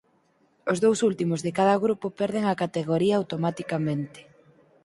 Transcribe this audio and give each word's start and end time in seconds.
Os 0.71 0.77
dous 0.85 0.99
últimos 1.09 1.39
de 1.45 1.51
cada 1.57 1.75
grupo 1.85 2.07
perden 2.19 2.43
a 2.47 2.59
categoría 2.63 3.15
automaticamente. 3.17 4.19